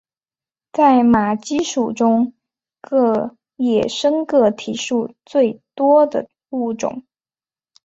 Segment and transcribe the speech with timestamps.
[0.73, 2.33] 在马鸡属中
[2.81, 7.03] 个野生个体数最多的物种。